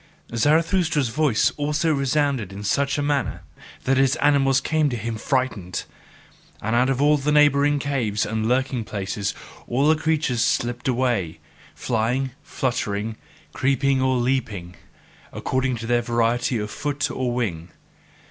[0.33, 3.43] Zarathustra's voice also resounded in such a manner
[3.83, 5.83] that his animals came to him frightened,
[6.59, 9.35] and out of all the neighbouring caves and lurking places
[9.67, 11.37] all the creatures slipped away
[11.75, 13.15] flying, fluttering,
[13.53, 14.75] creeping or leaping,
[15.31, 17.69] according to their variety of foot or wing.